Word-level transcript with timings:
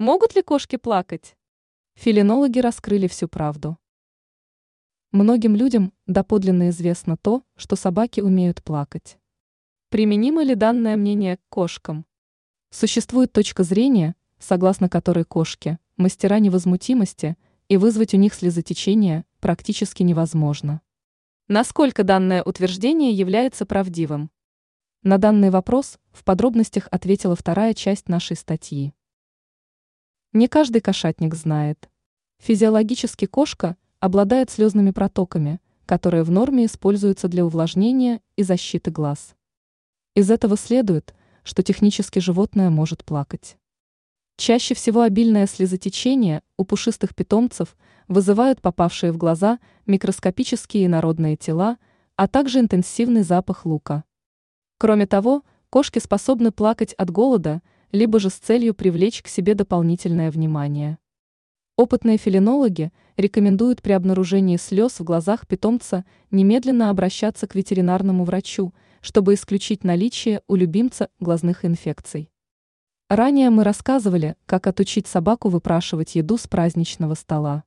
Могут 0.00 0.34
ли 0.34 0.40
кошки 0.40 0.76
плакать? 0.76 1.36
Филинологи 1.92 2.58
раскрыли 2.58 3.06
всю 3.06 3.28
правду. 3.28 3.76
Многим 5.12 5.54
людям 5.54 5.92
доподлинно 6.06 6.70
известно 6.70 7.18
то, 7.18 7.42
что 7.54 7.76
собаки 7.76 8.22
умеют 8.22 8.64
плакать. 8.64 9.18
Применимо 9.90 10.42
ли 10.42 10.54
данное 10.54 10.96
мнение 10.96 11.36
к 11.36 11.40
кошкам? 11.50 12.06
Существует 12.70 13.30
точка 13.30 13.62
зрения, 13.62 14.14
согласно 14.38 14.88
которой 14.88 15.26
кошки– 15.26 15.78
мастера 15.98 16.38
невозмутимости, 16.38 17.36
и 17.68 17.76
вызвать 17.76 18.14
у 18.14 18.16
них 18.16 18.32
слезотечение 18.32 19.26
практически 19.38 20.02
невозможно. 20.02 20.80
Насколько 21.46 22.04
данное 22.04 22.42
утверждение 22.42 23.12
является 23.12 23.66
правдивым? 23.66 24.30
На 25.02 25.18
данный 25.18 25.50
вопрос 25.50 25.98
в 26.10 26.24
подробностях 26.24 26.88
ответила 26.90 27.36
вторая 27.36 27.74
часть 27.74 28.08
нашей 28.08 28.36
статьи. 28.38 28.94
Не 30.32 30.46
каждый 30.46 30.80
кошатник 30.80 31.34
знает. 31.34 31.90
Физиологически 32.38 33.26
кошка 33.26 33.76
обладает 33.98 34.48
слезными 34.48 34.92
протоками, 34.92 35.60
которые 35.86 36.22
в 36.22 36.30
норме 36.30 36.66
используются 36.66 37.26
для 37.26 37.44
увлажнения 37.44 38.20
и 38.36 38.44
защиты 38.44 38.92
глаз. 38.92 39.34
Из 40.14 40.30
этого 40.30 40.56
следует, 40.56 41.16
что 41.42 41.64
технически 41.64 42.20
животное 42.20 42.70
может 42.70 43.04
плакать. 43.04 43.56
Чаще 44.36 44.74
всего 44.74 45.00
обильное 45.02 45.48
слезотечение 45.48 46.42
у 46.56 46.64
пушистых 46.64 47.12
питомцев 47.16 47.76
вызывают 48.06 48.62
попавшие 48.62 49.10
в 49.10 49.16
глаза 49.16 49.58
микроскопические 49.86 50.86
инородные 50.86 51.36
тела, 51.36 51.76
а 52.14 52.28
также 52.28 52.60
интенсивный 52.60 53.22
запах 53.22 53.66
лука. 53.66 54.04
Кроме 54.78 55.08
того, 55.08 55.42
кошки 55.70 55.98
способны 55.98 56.52
плакать 56.52 56.92
от 56.94 57.10
голода– 57.10 57.62
либо 57.92 58.20
же 58.20 58.30
с 58.30 58.34
целью 58.34 58.74
привлечь 58.74 59.22
к 59.22 59.28
себе 59.28 59.54
дополнительное 59.54 60.30
внимание. 60.30 60.98
Опытные 61.76 62.18
филинологи 62.18 62.92
рекомендуют 63.16 63.82
при 63.82 63.92
обнаружении 63.92 64.56
слез 64.56 65.00
в 65.00 65.04
глазах 65.04 65.46
питомца 65.46 66.04
немедленно 66.30 66.90
обращаться 66.90 67.46
к 67.46 67.54
ветеринарному 67.54 68.24
врачу, 68.24 68.74
чтобы 69.00 69.34
исключить 69.34 69.82
наличие 69.82 70.42
у 70.46 70.56
любимца 70.56 71.08
глазных 71.20 71.64
инфекций. 71.64 72.30
Ранее 73.08 73.50
мы 73.50 73.64
рассказывали, 73.64 74.36
как 74.46 74.66
отучить 74.66 75.06
собаку 75.06 75.48
выпрашивать 75.48 76.14
еду 76.14 76.36
с 76.36 76.46
праздничного 76.46 77.14
стола. 77.14 77.64